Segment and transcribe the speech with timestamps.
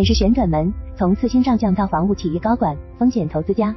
[0.00, 3.76] 也是旋转门，从次新上将到防务企业高管、风险投资家。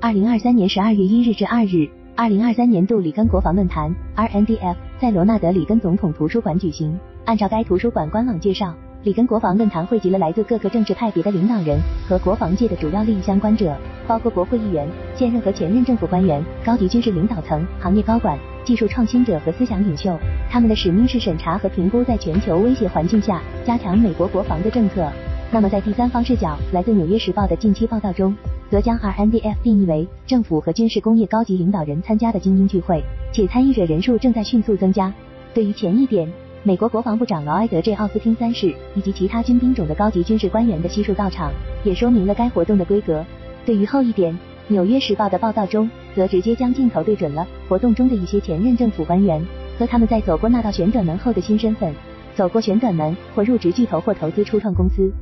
[0.00, 6.98] 二零二三年十二月一日至二日，二零二三年度里根国防论坛 （RNDF） 在罗纳德里根总统图书馆举行。
[7.26, 8.74] 按照该图书馆官网介绍。
[9.04, 11.76] 里根国防论坛汇集了来自各个政治派别的领导人
[12.08, 13.76] 和国防界的主要利益相关者，
[14.06, 20.16] 包括国会议员、现任和前任政府官员、高级军事领导层、行业高管、技术创新者和思想领袖。
[20.48, 25.10] 他们的使命是审查和评估在全球威胁环境下加强美国国防的政策。
[25.50, 28.32] 那么，在第三方视角，来自《纽约时报》的近期报道中，
[28.70, 35.12] 则将 RNDF 定义为政府和军事工业高级领导人参加的精英聚会，且参与者人数正在迅速增加。
[35.52, 36.32] 对于前一点。
[36.64, 41.50] 美国国防部长劳埃德 ·J· 奥斯汀三世以及其他军兵种的高级军事官员的悉数到场，
[41.82, 43.24] 也说明了该活动的规格。
[43.66, 44.32] 对于后一点，
[44.68, 49.44] 《纽约时报》的报道中则直接将镜头对准了活动中的一些前任政府官员
[49.76, 51.92] 和他们在走过那道旋转门后的新身份，
[52.36, 55.12] 走过旋转门或入职巨头或投资初创公司。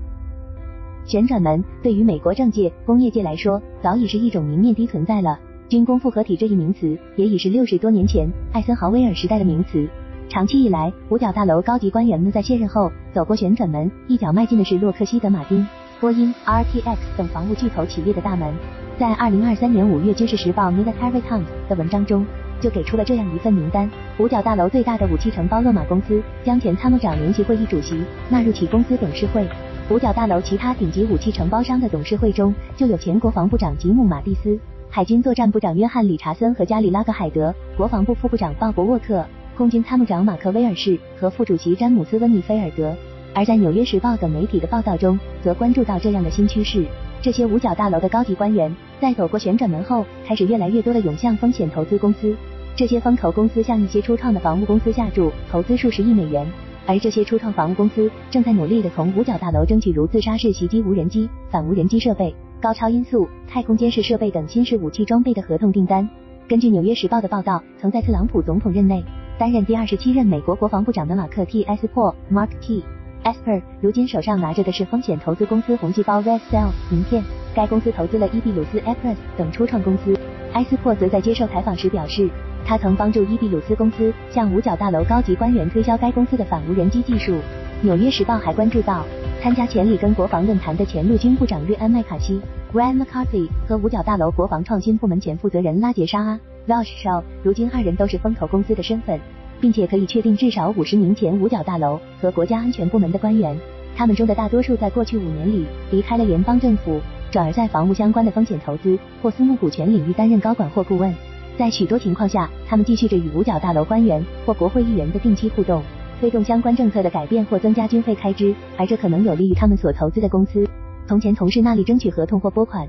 [1.06, 5.40] 旋转门对于美国政界、工业界来说，早已是一种明面的存在了。
[5.70, 9.88] 军工复合体这一名词也已是六十多年前艾森豪威尔时代的名词。
[10.30, 15.66] 长期以来，五角大楼高级官员们在卸任后走过旋转门，一脚迈进的是洛克希德马丁、
[15.98, 18.54] 波音、RTX 等防务巨头企业的大门。
[18.96, 22.24] 在二零二三年五月，《军事时报》Military Times 的文章中
[22.60, 29.44] 就给出了这样一份名单：五角大楼最大的武器承包勒马公司将前参谋长联席会议主席纳入其公司董事会。
[29.90, 34.56] 五角大楼其他顶级武器承包商的董事会中就有前国防部长吉姆·马蒂斯、
[34.88, 39.26] 海军作战部长约翰·理查森和加里拉格海德、国防部副部长鲍勃·沃克。
[39.60, 42.96] 空军参谋长马克·威尔士和副主席詹姆斯·温尼菲尔德，
[43.34, 46.82] 而在《纽约时报》等媒体的报道中，则关注到这样的新趋势：
[47.20, 52.34] 这些五角大楼的高级官员在走过旋转门后，开始越来越多的涌向风险投资公司。
[52.74, 56.50] 这些风投公司向一些初创的防务公司下注，投资数十亿美元，
[56.86, 66.08] 而这些初创防务公司正在努力地从五角大楼争取如自杀式袭击无人机、反无人机设备、高超音速太空监视设备等新式武器装备的合同订单。
[66.48, 69.04] 根据《纽约时报》的报道，曾在特朗普总统任内。
[69.40, 72.84] 担任第二十七任美国国防部长的马克 T S 珀 Mark T
[73.24, 77.24] Esper，如今手上拿着的是风险投资公司红细胞 Red Cell 名片。
[77.54, 80.14] 该公司投资了伊比鲁斯、e p r e s 等初创公司。
[80.52, 82.28] 埃斯珀则在接受采访时表示，
[82.66, 87.34] 他曾帮助伊比鲁斯公司向五角大楼高级官员推销该公司的反无人机技术。
[87.80, 89.06] 纽约时报还关注到，
[89.40, 92.38] 参加前里根国防论坛的前陆军部长瑞安麦卡锡
[92.74, 96.38] Ryan McCarthy 和五角大楼国防创新部门前负责人拉杰沙阿。
[96.70, 99.18] Welsh Show，如今二人都是风投公司的身份，
[99.60, 103.58] 并且可以确定至少五十名前五角大楼和国家安全部门的官员，
[103.96, 107.00] 他们中的大多数在过去五年里离开了联邦政府，
[107.32, 111.12] 转而在防务相关的风险投资或私募股权领域担任高管或顾问。
[111.58, 115.82] 在许多情况下，他们继续着与五角大楼官员或国会议员的定期互动，
[116.20, 120.64] 推动相关政策的改变或增加军费开支，而这可能有利于他们所投资的公司
[121.08, 122.86] 从前同事那里争取合同或拨款。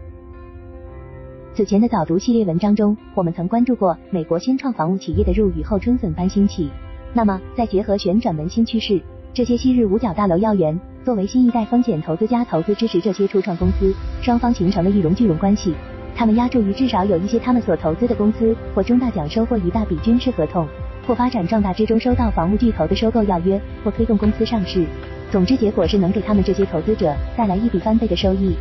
[1.53, 6.69] 此前的早读系列文章中，我们曾关注过美国新创防务企业的入雨后春笋般兴起。
[7.13, 9.01] 那么，再结合旋转门新趋势，
[9.33, 15.73] 这些昔日五角大楼要员作为新一代风险投资家投资支持这些初创公司，双方形成了一荣俱荣关系。
[16.15, 20.65] 他们押注于至少有一些他们所投资的公司或中大奖收获一大笔军事合同，
[21.05, 24.85] 或发展壮大之中收到防务巨头的收购要约，或推动公司上市。
[25.29, 28.55] 总之，结果是能给他们这些投资者带来一笔翻倍的收益。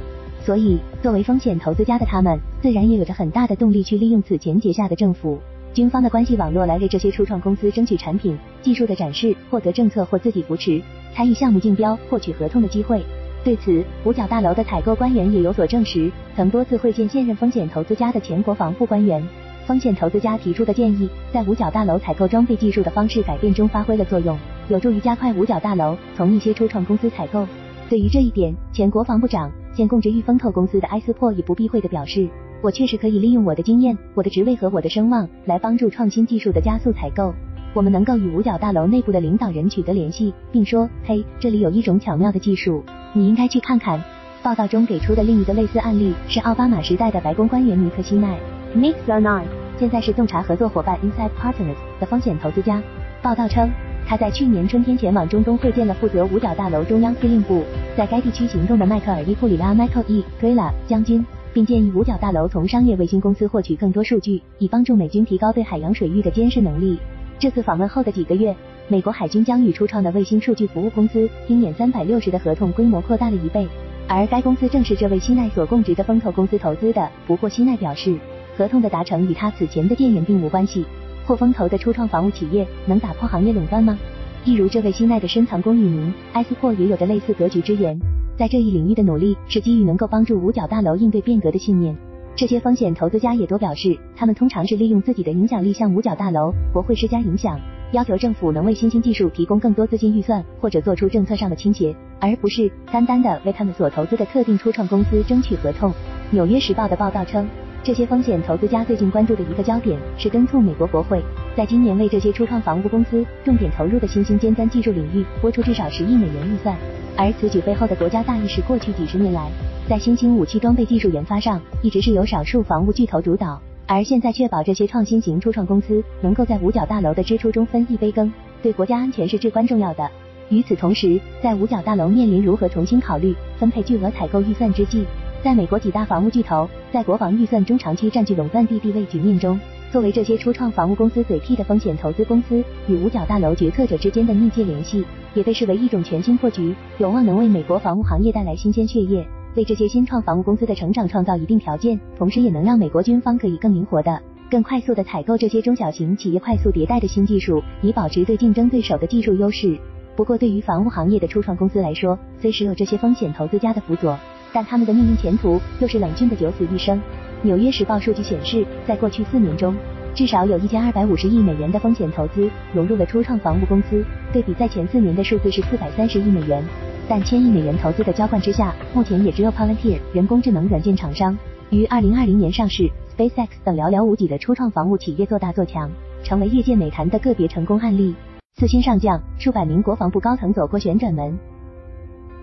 [0.45, 5.39] 所以，作为风险投资家的他们，自然也有着很大的动力去利用此前结下的政府、
[5.75, 10.81] 军方的关系网络来为这些初创公司争取产品、技术的展示，获得政策或自己扶持、
[11.15, 13.03] 参与项目竞标、获取合同的机会。
[13.45, 19.23] 对此，五角大楼的采购官员也有所证实，曾多次会见现任风险投资家的前国防部官员。
[19.67, 24.37] 风险投资家提出的建议，在五角大楼采购装备技术的方式改变中发挥了作用，
[24.69, 27.47] 有助于加快五角大楼从一些初创公司采购。
[27.89, 29.51] 对于这一点，前国防部长。
[29.81, 32.29] 现供职于风投公司的埃斯珀也不避讳地表示
[32.61, 37.33] ：“我确实可以利用我的经验、我的职位和我的声望来帮助创新技术的加速采购。
[37.73, 43.99] 我们能够与五角大楼内部的领导人取得联系，并说：‘嘿，这里有一种巧妙的技术，你应该去看看。’”
[44.45, 48.39] 报道中给出的另一个类似案例是奥巴马时代的白宫官员尼克西奈
[48.77, 49.45] （Nick Zarnay），
[49.79, 52.83] 现在是洞察合作伙伴 Inside Partners 的风险投资家。
[53.23, 53.71] 报道称。
[54.07, 57.63] 他在去年春天前往中东会见了负责五角大楼中央司令部
[58.01, 60.25] 在该地区行动的迈克尔·伊库里拉 （Michael E.
[60.41, 66.99] Grilla） 将军，并建议五角大楼从商业卫星公司获取更多数据，以帮助美军提高对海洋水域的监视能力。
[67.39, 68.57] 这次访问后的几个月，
[68.89, 73.69] 美国海军将与初创的卫星数据服务公司鹰眼三百六十的合同规模扩大了一倍，
[74.09, 77.07] 而该公司正是这位西奈所供职的风投公司投资的。
[77.27, 78.17] 不过，西奈表示，
[78.57, 80.87] 合同的达成与他此前的建言并无关系。
[81.27, 83.99] 或风投的初创防务企业能打破行业垄断吗？
[84.43, 87.99] 一如这位心爱的深藏功与名，埃斯珀也有着类似格局之言。
[88.39, 91.95] 在这一领域的努力是基于能够帮助五角大楼应对变革的信念。
[92.35, 97.61] 这些风险投资家也都表示，他们通常是利用自己的影响力向五角大楼、国会施加影响，
[97.93, 105.93] 要求政府能为新兴技术提供更多资金预算，或者做出政策上的倾斜，而不是单单的为他们所投资的特定初创公司争取合同。
[106.31, 107.47] 纽约时报的报道称。
[107.83, 111.23] 这些风险投资家最近关注的一个焦点是敦促美国国会
[111.57, 116.77] 在今年为这些初创房屋公司重点投入的新兴尖端技术领域拨出至少十亿美元预算。
[117.17, 119.51] 而此举背后的国家大意是，过去几十年来，
[119.89, 128.31] 在新兴武器装备技术研发上，一直是由少数房屋巨头主导，而现在确保这些创新型初创公司能够在五角大楼的支出中分一杯羹，
[128.63, 130.09] 对国家安全是至关重要的。
[130.51, 135.05] 与此同时，在五角大楼面临如何重新考虑分配巨额采购预算之际，
[135.43, 139.59] 在美国几大房屋巨头在国防预算中长期占据垄断地地位局面中，
[139.91, 145.03] 作为这些初创房屋公司嘴替的风险投资公司与五角大楼决策者之间的密切联系，
[145.33, 149.27] 也被视为一种全新破局，有望能为美国房屋行业带来新鲜血液，
[149.57, 154.21] 为这些新创房屋公司的成长创造一定条件，同时也能让美国军方可以更灵活的、
[154.51, 159.79] 更快速的采购这些中小型企业快速迭代的新技术，以保持对竞争对手的技术优势。
[160.17, 164.19] 不过，对于房屋行业的初创公司来说，虽时有这些风险投资家的辅佐。
[164.53, 167.01] 但他们的命运前途又是冷峻的九死一生。
[167.43, 169.75] 纽约时报数据显示，在过去四年中，
[170.15, 176.63] 至少有一千二百五十亿美元的风险投资融入了初创房屋公司，对比在前四年的数字是四百三十亿美元。
[177.09, 181.37] 但千亿美元投资的浇灌之下，目前也只有 Palantir 人工智能软件厂商
[181.71, 185.91] 于二零二零年上市，SpaceX 等寥寥无几的初创房屋企业做大做强，
[186.23, 188.15] 成为业界美谈的个别成功案例。
[188.57, 191.39] 四星上将，数百名国防部高层走过旋转门。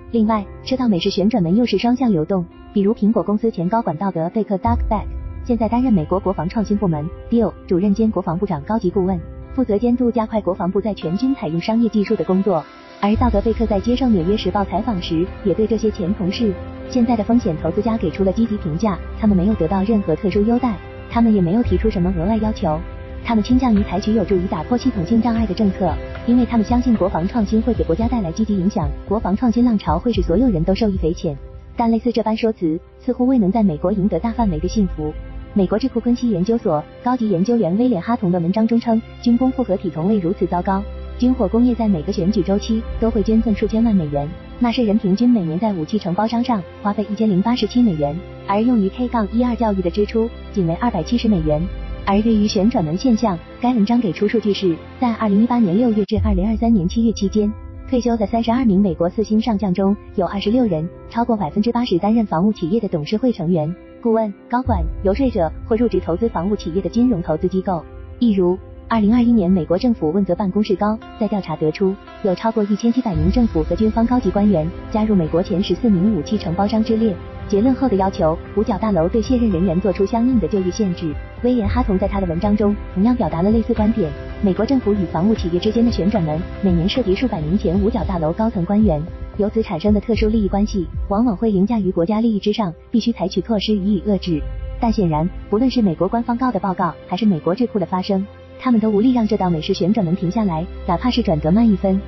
[0.09, 2.45] 另外，这道美式旋转门又是双向流动。
[2.74, 5.04] 比如，苹果公司前高管道德贝克 （Doug Beck）
[5.44, 9.19] 现在担任美国国防创新部门 （DIO） 主任兼国防部长高级顾问，
[9.54, 12.63] 负责监督加快国防部在全军采用商业技术的工作。
[13.01, 16.54] 而道德贝克在接受《纽约时报》采访时，也对这些前同事、
[16.89, 18.98] 现在的风险投资家给出了积极评价。
[19.19, 20.74] 他们没有得到任何特殊优待，
[21.09, 22.80] 他们也没有提出什么额外要求。
[23.25, 25.94] 他们倾向于采取有助于打破系统性障碍的政策，
[26.25, 31.38] 因为他们相信国防创新会给国家带来积极影响，国防创新浪潮会使所有人都受益匪浅。
[31.75, 35.14] 但类似这般说辞，似乎未能在美国赢得大范围的信服。
[35.54, 40.81] 美国智库昆西研究所高级研究员威廉哈同的文章中称，军工复合体从未如此糟糕，
[41.18, 44.28] 军火工业在每个选举周期都会捐赠数千万美元，
[44.60, 48.16] 纳税人平均每年在武器承包商上花费一千零八十七美元，
[48.48, 51.62] 而用于 K 杠一二教育的支出仅为二百七十美元。
[52.09, 57.51] 而对于旋转门现象，该文章给出数据是，在二零一八年六月至二零二三年七月期间，
[57.89, 67.83] 退休的三十二名美国四星上将中有二十六人，超过百分之八十担任房屋企业的董事会成员、顾问、高管、游说者或入职投资房屋企业的金融投资机构。
[68.19, 68.57] 例如，
[68.89, 71.94] 二零二一年美国政府问责办公室高在调查得出，
[72.24, 77.13] 有超过一千七百名政府和军方高级官员加入美国前十四名武器承包商之列。
[77.50, 81.13] 结论后的要求，五角大楼对卸任人员做出相应的就业限制。
[81.44, 84.10] 威廉哈同在他的文章中同样表达了类似观点。
[84.42, 89.01] 美国政府与防务企业之间的旋转门，每年涉及数百名前五角大楼高层官员，
[89.36, 94.42] 由此产生的特殊利益关系，往往会凌驾于国家利益之上，必须采取措施予以遏制。
[94.80, 98.25] 但显然，不论是美国官方告的报告，还是美国智库的发声，
[98.59, 102.00] 他们都无力让这道美食旋转门停下来，哪怕是转得慢一分。